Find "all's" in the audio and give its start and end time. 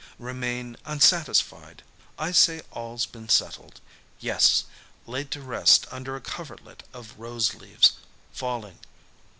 2.71-3.05